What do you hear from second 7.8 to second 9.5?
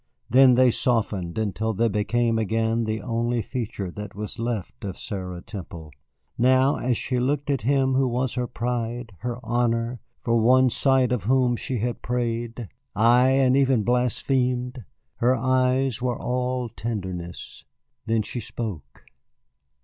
who was her pride, her